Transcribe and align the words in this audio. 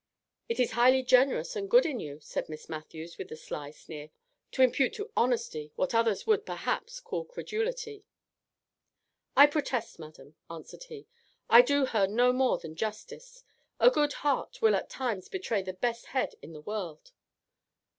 "It 0.49 0.59
is 0.59 0.71
highly 0.71 1.03
generous 1.03 1.55
and 1.55 1.69
good 1.69 1.85
in 1.85 1.99
you," 1.99 2.19
said 2.21 2.49
Miss 2.49 2.67
Matthews, 2.67 3.19
with 3.19 3.31
a 3.31 3.35
sly 3.35 3.69
sneer, 3.69 4.09
"to 4.53 4.63
impute 4.63 4.93
to 4.95 5.11
honesty 5.15 5.71
what 5.75 5.93
others 5.93 6.25
would, 6.25 6.43
perhaps, 6.43 6.99
call 6.99 7.23
credulity." 7.23 8.03
"I 9.37 9.45
protest, 9.45 9.99
madam," 9.99 10.37
answered 10.49 10.85
he, 10.85 11.05
"I 11.51 11.61
do 11.61 11.85
her 11.85 12.07
no 12.07 12.33
more 12.33 12.57
than 12.57 12.75
justice. 12.75 13.43
A 13.79 13.91
good 13.91 14.13
heart 14.25 14.59
will 14.59 14.73
at 14.75 14.85
all 14.85 14.89
times 14.89 15.29
betray 15.29 15.61
the 15.61 15.73
best 15.73 16.07
head 16.07 16.33
in 16.41 16.53
the 16.53 16.61
world. 16.61 17.11